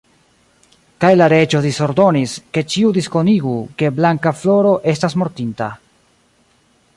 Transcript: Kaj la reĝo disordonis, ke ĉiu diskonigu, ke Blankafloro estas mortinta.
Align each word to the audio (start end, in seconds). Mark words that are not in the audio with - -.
Kaj 1.03 1.09
la 1.17 1.25
reĝo 1.33 1.61
disordonis, 1.65 2.33
ke 2.57 2.63
ĉiu 2.77 2.89
diskonigu, 2.97 3.53
ke 3.83 3.91
Blankafloro 3.99 4.73
estas 4.95 5.19
mortinta. 5.25 5.69